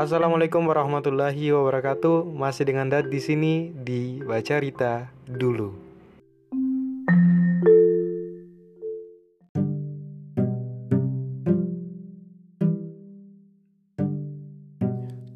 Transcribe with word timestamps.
Assalamualaikum 0.00 0.64
warahmatullahi 0.64 1.52
wabarakatuh. 1.52 2.32
Masih 2.32 2.64
dengan 2.64 2.88
Dad 2.88 3.12
di 3.12 3.20
sini 3.20 3.68
di 3.68 4.16
Baca 4.24 4.56
Rita 4.56 5.12
dulu. 5.28 5.76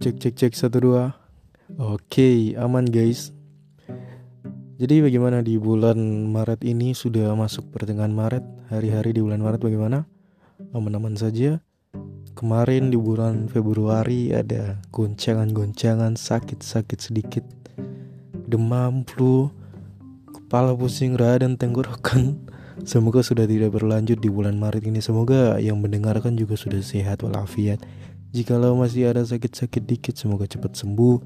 Cek 0.01 0.17
cek 0.17 0.33
cek 0.33 0.53
satu 0.57 0.81
dua. 0.81 1.13
Oke, 1.77 2.57
aman 2.57 2.89
guys. 2.89 3.37
Jadi 4.81 5.05
bagaimana 5.05 5.45
di 5.45 5.61
bulan 5.61 6.01
Maret 6.33 6.65
ini 6.65 6.97
sudah 6.97 7.37
masuk 7.37 7.69
pertengahan 7.69 8.17
Maret? 8.17 8.73
Hari-hari 8.73 9.13
di 9.13 9.21
bulan 9.21 9.45
Maret 9.45 9.61
bagaimana? 9.61 10.09
Aman-aman 10.73 11.21
saja 11.21 11.61
kemarin 12.35 12.93
di 12.93 12.99
bulan 13.01 13.47
Februari 13.49 14.35
ada 14.35 14.77
goncangan-goncangan 14.93 16.19
sakit-sakit 16.19 16.99
sedikit. 17.01 17.45
Demam 18.45 19.07
flu 19.09 19.49
kepala 20.29 20.77
pusing 20.77 21.17
dan 21.17 21.57
tenggorokan. 21.57 22.37
Semoga 22.91 23.23
sudah 23.23 23.47
tidak 23.47 23.73
berlanjut 23.73 24.19
di 24.19 24.29
bulan 24.29 24.59
Maret 24.61 24.85
ini. 24.91 25.01
Semoga 25.01 25.57
yang 25.63 25.81
mendengarkan 25.81 26.35
juga 26.35 26.59
sudah 26.59 26.83
sehat 26.83 27.23
walafiat. 27.23 27.81
Jikalau 28.35 28.75
masih 28.75 29.09
ada 29.15 29.23
sakit-sakit 29.23 29.83
dikit 29.87 30.15
semoga 30.19 30.51
cepat 30.51 30.75
sembuh. 30.75 31.23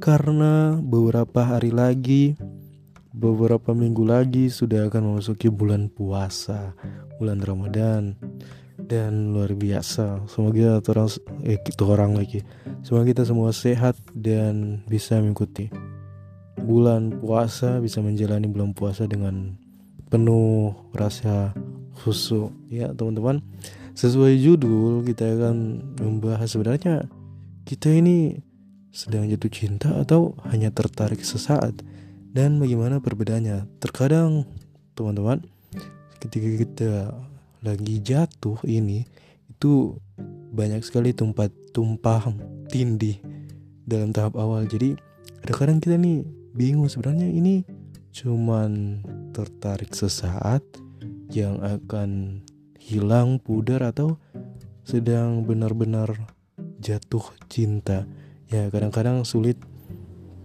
Karena 0.00 0.74
beberapa 0.80 1.44
hari 1.44 1.70
lagi 1.70 2.34
beberapa 3.16 3.72
minggu 3.72 4.04
lagi 4.04 4.52
sudah 4.52 4.92
akan 4.92 5.16
memasuki 5.16 5.48
bulan 5.48 5.88
puasa 5.88 6.76
bulan 7.16 7.40
Ramadan 7.40 8.12
dan 8.86 9.34
luar 9.34 9.52
biasa. 9.52 10.24
Semoga 10.30 10.78
orang 10.78 11.10
eh 11.42 11.58
itu 11.58 11.84
orang 11.84 12.14
lagi. 12.14 12.40
Semoga 12.86 13.10
kita 13.10 13.22
semua 13.26 13.50
sehat 13.50 13.98
dan 14.14 14.86
bisa 14.86 15.18
mengikuti 15.18 15.68
bulan 16.62 17.18
puasa, 17.18 17.82
bisa 17.82 18.00
menjalani 18.00 18.46
bulan 18.46 18.72
puasa 18.72 19.06
dengan 19.06 19.58
penuh 20.06 20.72
rasa 20.94 21.52
khusyuk 22.02 22.54
ya 22.70 22.94
teman-teman. 22.94 23.42
Sesuai 23.96 24.38
judul 24.38 25.02
kita 25.02 25.24
akan 25.24 25.82
membahas 25.98 26.52
sebenarnya 26.52 27.08
kita 27.66 27.90
ini 27.90 28.38
sedang 28.94 29.28
jatuh 29.28 29.52
cinta 29.52 29.92
atau 29.98 30.36
hanya 30.48 30.72
tertarik 30.72 31.20
sesaat 31.20 31.82
dan 32.32 32.60
bagaimana 32.60 33.00
perbedaannya. 33.00 33.80
Terkadang 33.80 34.44
teman-teman 34.92 35.44
ketika 36.20 36.48
kita 36.64 36.90
lagi 37.66 37.98
jatuh 37.98 38.62
ini 38.62 39.02
itu 39.50 39.98
banyak 40.54 40.86
sekali 40.86 41.10
tumpah 41.10 41.50
tumpah 41.74 42.30
tindih 42.70 43.18
dalam 43.82 44.14
tahap 44.14 44.38
awal. 44.38 44.64
Jadi 44.70 44.94
kadang-kadang 45.42 45.78
kita 45.82 45.96
nih 45.98 46.22
bingung 46.54 46.86
sebenarnya 46.86 47.26
ini 47.26 47.66
cuman 48.14 49.02
tertarik 49.34 49.92
sesaat 49.92 50.64
yang 51.34 51.60
akan 51.60 52.40
hilang 52.78 53.42
pudar 53.42 53.82
atau 53.82 54.16
sedang 54.86 55.42
benar-benar 55.42 56.14
jatuh 56.78 57.26
cinta. 57.50 58.06
Ya 58.46 58.70
kadang-kadang 58.70 59.26
sulit 59.26 59.58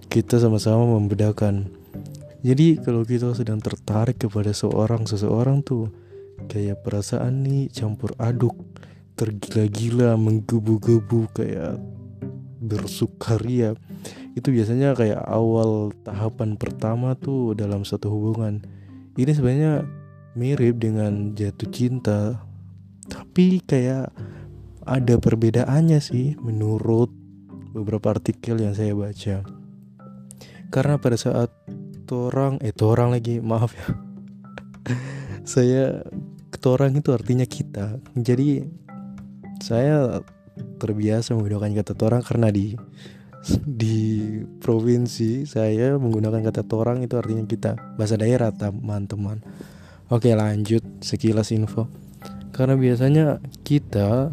kita 0.10 0.42
sama-sama 0.42 0.98
membedakan. 0.98 1.70
Jadi 2.42 2.82
kalau 2.82 3.06
kita 3.06 3.38
sedang 3.38 3.62
tertarik 3.62 4.18
kepada 4.18 4.50
seorang 4.50 5.06
seseorang 5.06 5.62
tuh 5.62 5.94
kayak 6.50 6.82
perasaan 6.86 7.46
nih 7.46 7.70
campur 7.70 8.16
aduk 8.18 8.56
tergila-gila 9.20 10.18
menggebu-gebu 10.18 11.30
kayak 11.36 11.78
bersukaria 12.62 13.78
itu 14.38 14.48
biasanya 14.54 14.96
kayak 14.96 15.22
awal 15.28 15.92
tahapan 16.08 16.56
pertama 16.56 17.18
tuh 17.20 17.52
dalam 17.52 17.84
satu 17.84 18.08
hubungan. 18.08 18.64
Ini 19.20 19.32
sebenarnya 19.36 19.74
mirip 20.40 20.80
dengan 20.80 21.36
jatuh 21.36 21.68
cinta 21.68 22.40
tapi 23.12 23.60
kayak 23.68 24.16
ada 24.88 25.16
perbedaannya 25.20 26.00
sih 26.00 26.40
menurut 26.40 27.12
beberapa 27.76 28.16
artikel 28.16 28.56
yang 28.64 28.72
saya 28.72 28.96
baca. 28.96 29.44
Karena 30.72 30.96
pada 30.96 31.20
saat 31.20 31.52
orang 32.12 32.60
eh 32.60 32.76
orang 32.84 33.16
lagi 33.16 33.40
maaf 33.40 33.72
ya. 33.72 33.88
Saya 35.48 36.04
ketorang 36.62 36.94
itu 36.94 37.10
artinya 37.10 37.50
kita. 37.50 37.98
Jadi 38.14 38.62
saya 39.58 40.22
terbiasa 40.78 41.34
menggunakan 41.34 41.74
kata 41.82 41.98
torang 41.98 42.22
karena 42.22 42.54
di 42.54 42.78
di 43.66 44.30
provinsi 44.62 45.50
saya 45.50 45.98
menggunakan 45.98 46.54
kata 46.54 46.62
torang 46.70 47.02
itu 47.02 47.18
artinya 47.18 47.50
kita. 47.50 47.98
Bahasa 47.98 48.14
daerah 48.14 48.54
teman-teman. 48.54 49.42
Oke 50.14 50.38
lanjut. 50.38 50.86
Sekilas 51.02 51.50
info. 51.50 51.90
Karena 52.54 52.78
biasanya 52.78 53.42
kita 53.66 54.30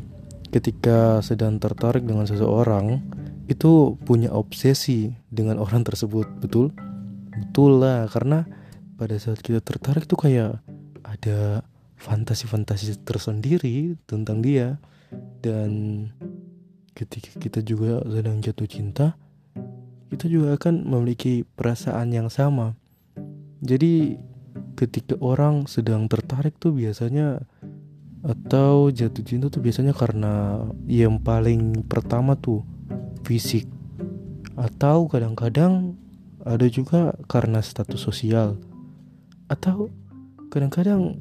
ketika 0.53 1.25
sedang 1.25 1.57
tertarik 1.57 2.05
dengan 2.05 2.29
seseorang 2.29 3.01
itu 3.49 3.97
punya 4.05 4.37
obsesi 4.37 5.17
dengan 5.33 5.57
orang 5.65 5.81
tersebut. 5.81 6.29
Betul? 6.45 6.77
Betul 7.33 7.81
lah 7.81 8.05
karena 8.13 8.45
pada 9.01 9.17
saat 9.17 9.41
kita 9.41 9.65
tertarik 9.65 10.05
tuh 10.05 10.21
kayak 10.21 10.61
ada 11.09 11.65
fantasi-fantasi 11.99 13.03
tersendiri 13.03 13.99
tentang 14.07 14.41
dia. 14.41 14.79
Dan 15.43 16.07
ketika 16.95 17.37
kita 17.39 17.61
juga 17.63 18.03
sedang 18.09 18.43
jatuh 18.43 18.69
cinta 18.71 19.19
kita 20.09 20.25
juga 20.27 20.57
akan 20.57 20.89
memiliki 20.89 21.45
perasaan 21.45 22.11
yang 22.17 22.33
sama. 22.33 22.73
Jadi 23.61 24.17
ketika 24.75 25.21
orang 25.21 25.69
sedang 25.69 26.09
tertarik 26.09 26.57
tuh 26.57 26.73
biasanya 26.73 27.45
atau 28.25 28.91
jatuh 28.91 29.23
cinta 29.23 29.47
tuh 29.47 29.63
biasanya 29.63 29.95
karena 29.95 30.65
yang 30.89 31.21
paling 31.21 31.85
pertama 31.85 32.35
tuh 32.41 32.65
fisik. 33.23 33.69
Atau 34.59 35.07
kadang-kadang 35.07 35.95
ada 36.43 36.67
juga 36.67 37.15
karena 37.29 37.61
status 37.61 38.01
sosial. 38.01 38.57
Atau 39.47 39.93
kadang-kadang 40.49 41.21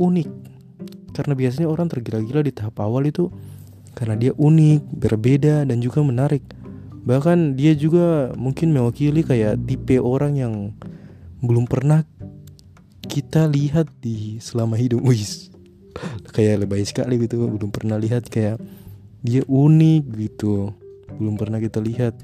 unik 0.00 0.28
karena 1.12 1.36
biasanya 1.36 1.68
orang 1.68 1.92
tergila-gila 1.92 2.40
di 2.40 2.52
tahap 2.56 2.80
awal 2.80 3.04
itu 3.04 3.28
karena 3.92 4.16
dia 4.16 4.32
unik, 4.32 4.96
berbeda 4.96 5.66
dan 5.66 5.82
juga 5.82 6.00
menarik. 6.00 6.40
Bahkan 7.04 7.58
dia 7.58 7.74
juga 7.74 8.30
mungkin 8.38 8.72
mewakili 8.72 9.26
kayak 9.26 9.60
tipe 9.66 9.98
orang 9.98 10.38
yang 10.38 10.54
belum 11.42 11.66
pernah 11.66 12.06
kita 13.04 13.50
lihat 13.50 13.90
di 14.00 14.38
selama 14.40 14.78
hidup. 14.78 15.02
Wis. 15.04 15.52
kayak 16.30 16.64
lebay 16.64 16.86
sekali 16.86 17.18
gitu, 17.18 17.50
belum 17.50 17.74
pernah 17.74 17.98
lihat 17.98 18.30
kayak 18.30 18.62
dia 19.20 19.42
unik 19.44 20.02
gitu. 20.16 20.70
Belum 21.18 21.34
pernah 21.34 21.58
kita 21.58 21.82
lihat 21.82 22.14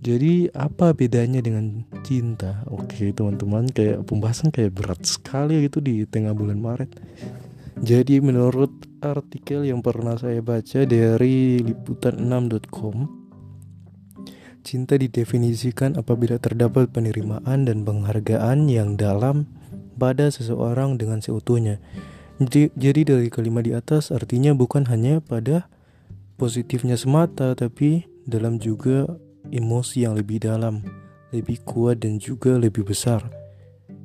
jadi 0.00 0.48
apa 0.56 0.96
bedanya 0.96 1.44
dengan 1.44 1.84
cinta? 2.02 2.64
Oke 2.68 3.12
teman-teman 3.14 3.68
kayak 3.70 4.04
pembahasan 4.08 4.50
kayak 4.50 4.76
berat 4.76 5.00
sekali 5.04 5.64
gitu 5.66 5.78
di 5.84 6.04
tengah 6.08 6.34
bulan 6.34 6.58
Maret. 6.58 6.90
Jadi 7.80 8.20
menurut 8.20 8.72
artikel 9.00 9.64
yang 9.64 9.80
pernah 9.80 10.18
saya 10.20 10.44
baca 10.44 10.84
dari 10.84 11.64
liputan6.com 11.64 13.20
Cinta 14.60 15.00
didefinisikan 15.00 15.96
apabila 15.96 16.36
terdapat 16.36 16.92
penerimaan 16.92 17.64
dan 17.64 17.80
penghargaan 17.80 18.68
yang 18.68 19.00
dalam 19.00 19.48
pada 19.96 20.28
seseorang 20.28 21.00
dengan 21.00 21.24
seutuhnya. 21.24 21.80
Jadi, 22.36 22.68
jadi 22.76 23.16
dari 23.16 23.28
kalimat 23.32 23.64
di 23.64 23.72
atas 23.72 24.12
artinya 24.12 24.52
bukan 24.52 24.84
hanya 24.92 25.24
pada 25.24 25.68
positifnya 26.36 27.00
semata 27.00 27.56
tapi 27.56 28.04
dalam 28.28 28.60
juga 28.60 29.08
emosi 29.48 30.04
yang 30.04 30.16
lebih 30.16 30.44
dalam, 30.44 30.84
lebih 31.30 31.62
kuat 31.62 32.02
dan 32.02 32.18
juga 32.18 32.58
lebih 32.58 32.82
besar. 32.86 33.26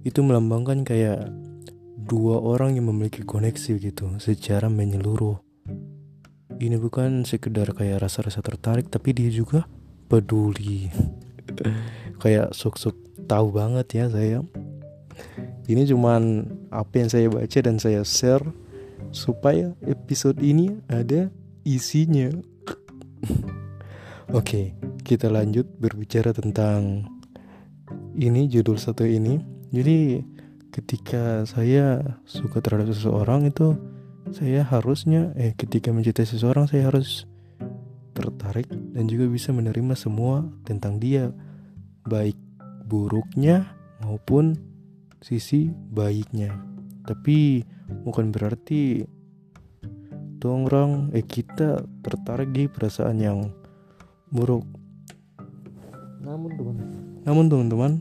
Itu 0.06 0.22
melambangkan 0.22 0.86
kayak 0.86 1.30
dua 2.06 2.38
orang 2.38 2.77
yang 2.77 2.94
memiliki 2.94 3.25
koneksi 3.25 3.81
gitu 3.81 4.06
secara 4.22 4.69
menyeluruh. 4.69 5.42
Ini 6.56 6.77
bukan 6.80 7.25
sekedar 7.25 7.74
kayak 7.74 8.06
rasa-rasa 8.06 8.39
tertarik 8.45 8.88
tapi 8.94 9.12
dia 9.12 9.33
juga 9.33 9.66
peduli. 10.07 10.88
kayak 12.24 12.54
sok-sok 12.54 13.25
tahu 13.25 13.50
banget 13.50 13.88
ya 13.92 14.06
saya. 14.07 14.39
Ini 15.66 15.89
cuman 15.89 16.45
apa 16.69 16.94
yang 17.01 17.10
saya 17.10 17.25
baca 17.25 17.60
dan 17.60 17.81
saya 17.81 18.06
share 18.06 18.45
supaya 19.10 19.74
episode 19.89 20.38
ini 20.45 20.78
ada 20.86 21.33
isinya. 21.66 22.30
Oke, 24.38 24.78
kita 25.01 25.30
lanjut 25.30 25.66
berbicara 25.81 26.33
tentang 26.33 27.10
ini 28.16 28.48
judul 28.50 28.78
satu 28.80 29.04
ini. 29.06 29.42
Jadi 29.74 30.24
ketika 30.72 31.44
saya 31.48 32.02
suka 32.28 32.60
terhadap 32.60 32.92
seseorang 32.92 33.48
itu 33.48 33.76
saya 34.34 34.66
harusnya 34.66 35.32
eh 35.38 35.54
ketika 35.54 35.94
mencintai 35.94 36.26
seseorang 36.26 36.66
saya 36.66 36.90
harus 36.90 37.30
tertarik 38.16 38.66
dan 38.96 39.06
juga 39.06 39.28
bisa 39.28 39.52
menerima 39.52 39.94
semua 39.94 40.48
tentang 40.64 40.98
dia, 40.98 41.30
baik 42.08 42.40
buruknya 42.88 43.70
maupun 44.02 44.56
sisi 45.20 45.70
baiknya. 45.70 46.56
Tapi 47.06 47.62
bukan 48.02 48.34
berarti 48.34 49.06
orang 50.46 51.10
eh 51.12 51.26
kita 51.26 51.81
tertarik 52.06 52.54
di 52.54 52.70
perasaan 52.70 53.18
yang 53.18 53.50
buruk. 54.30 54.64
Namun 56.25 56.51
teman, 56.57 56.75
namun 57.22 57.45
teman-teman 57.45 57.92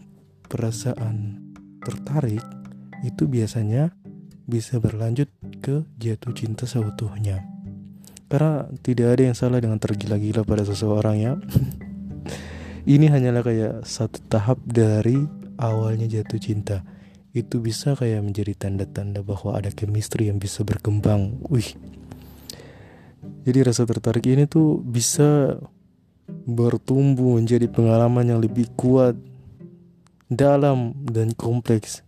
perasaan 0.49 1.44
tertarik 1.85 2.41
itu 3.05 3.29
biasanya 3.29 3.93
bisa 4.49 4.81
berlanjut 4.81 5.29
ke 5.61 5.85
jatuh 6.00 6.32
cinta 6.32 6.65
seutuhnya. 6.65 7.44
Karena 8.32 8.65
tidak 8.81 9.15
ada 9.15 9.23
yang 9.29 9.37
salah 9.37 9.61
dengan 9.61 9.76
tergila-gila 9.76 10.43
pada 10.49 10.65
seseorang 10.65 11.17
ya. 11.21 11.32
Ini 12.97 13.12
hanyalah 13.12 13.44
kayak 13.44 13.75
satu 13.85 14.25
tahap 14.29 14.56
dari 14.65 15.20
awalnya 15.61 16.09
jatuh 16.09 16.41
cinta. 16.41 16.81
Itu 17.37 17.61
bisa 17.61 17.93
kayak 17.93 18.25
menjadi 18.25 18.56
tanda-tanda 18.56 19.20
bahwa 19.20 19.61
ada 19.61 19.69
chemistry 19.69 20.32
yang 20.32 20.41
bisa 20.41 20.65
berkembang. 20.65 21.44
Wih. 21.53 21.77
Jadi 23.44 23.59
rasa 23.61 23.85
tertarik 23.85 24.25
ini 24.25 24.49
tuh 24.49 24.81
bisa 24.81 25.61
bertumbuh 26.44 27.41
menjadi 27.41 27.67
pengalaman 27.69 28.29
yang 28.29 28.41
lebih 28.41 28.69
kuat, 28.76 29.17
dalam 30.32 30.96
dan 31.05 31.37
kompleks 31.37 32.00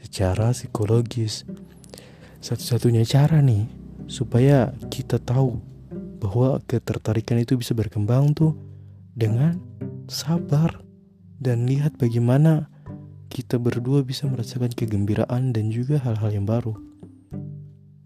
secara 0.00 0.56
psikologis 0.56 1.44
satu-satunya 2.40 3.04
cara 3.04 3.44
nih 3.44 3.68
supaya 4.08 4.72
kita 4.88 5.20
tahu 5.20 5.60
bahwa 6.18 6.58
ketertarikan 6.66 7.38
itu 7.38 7.60
bisa 7.60 7.76
berkembang 7.76 8.32
tuh 8.34 8.56
dengan 9.14 9.60
sabar 10.08 10.80
dan 11.38 11.68
lihat 11.68 11.94
bagaimana 12.00 12.66
kita 13.28 13.60
berdua 13.60 14.02
bisa 14.02 14.26
merasakan 14.26 14.72
kegembiraan 14.72 15.52
dan 15.52 15.68
juga 15.68 16.00
hal-hal 16.00 16.32
yang 16.32 16.46
baru. 16.48 16.74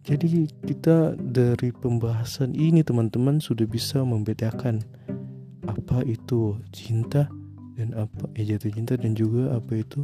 Jadi 0.03 0.51
kita 0.67 1.15
dari 1.15 1.71
pembahasan 1.71 2.59
ini 2.59 2.83
teman-teman 2.83 3.39
sudah 3.39 3.65
bisa 3.71 4.03
membedakan 4.03 4.83
apa 5.67 6.03
itu 6.03 6.59
cinta 6.75 7.31
dan 7.79 7.95
apa 7.95 8.29
ya 8.35 8.57
jatuh 8.57 8.71
cinta 8.75 8.95
dan 8.99 9.15
juga 9.15 9.55
apa 9.57 9.73
itu 9.79 10.03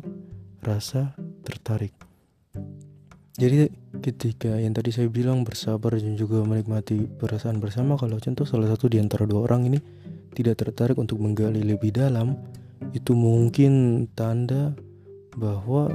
rasa 0.62 1.14
tertarik. 1.46 1.94
Jadi 3.38 3.70
ketika 4.02 4.58
yang 4.58 4.74
tadi 4.74 4.90
saya 4.90 5.06
bilang 5.06 5.46
bersabar 5.46 5.94
dan 5.94 6.18
juga 6.18 6.42
menikmati 6.42 7.06
perasaan 7.06 7.62
bersama 7.62 7.94
kalau 7.94 8.18
contoh 8.18 8.42
salah 8.42 8.66
satu 8.66 8.90
di 8.90 8.98
antara 8.98 9.30
dua 9.30 9.46
orang 9.46 9.70
ini 9.70 9.78
tidak 10.34 10.58
tertarik 10.66 10.98
untuk 10.98 11.22
menggali 11.22 11.62
lebih 11.62 11.94
dalam 11.94 12.34
itu 12.90 13.14
mungkin 13.14 14.06
tanda 14.18 14.74
bahwa 15.38 15.94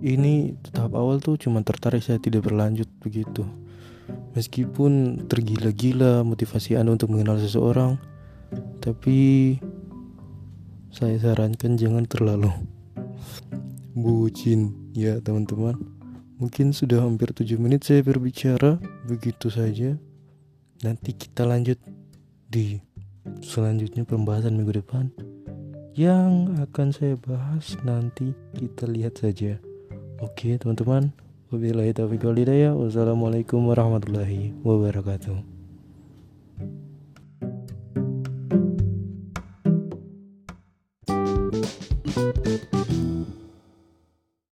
ini 0.00 0.54
tahap 0.70 0.94
awal 0.94 1.18
tuh 1.18 1.34
cuma 1.34 1.66
tertarik 1.66 2.00
saya 2.00 2.22
tidak 2.22 2.46
berlanjut 2.46 2.86
begitu 3.02 3.42
meskipun 4.38 5.26
tergila-gila 5.26 6.22
motivasi 6.22 6.78
anda 6.78 6.94
untuk 6.94 7.10
mengenal 7.10 7.42
seseorang 7.42 7.98
tapi 8.80 9.56
saya 10.90 11.16
sarankan 11.22 11.78
jangan 11.78 12.04
terlalu 12.08 12.50
bucin 13.94 14.74
ya 14.94 15.22
teman-teman. 15.22 15.78
Mungkin 16.40 16.72
sudah 16.72 17.04
hampir 17.04 17.36
7 17.36 17.60
menit 17.60 17.84
saya 17.84 18.00
berbicara 18.00 18.80
Begitu 19.04 19.52
saja. 19.52 19.94
Nanti 20.80 21.12
kita 21.12 21.44
lanjut 21.44 21.76
di 22.48 22.80
selanjutnya 23.44 24.08
pembahasan 24.08 24.56
minggu 24.56 24.80
depan. 24.80 25.12
Yang 25.92 26.56
akan 26.64 26.88
saya 26.96 27.14
bahas 27.20 27.76
nanti 27.84 28.32
kita 28.56 28.88
lihat 28.88 29.20
saja. 29.20 29.60
Oke 30.24 30.56
teman-teman. 30.56 31.12
Wabillahi 31.50 31.90
taufiq 31.90 32.22
Wassalamualaikum 32.24 33.66
warahmatullahi 33.66 34.54
wabarakatuh 34.62 35.60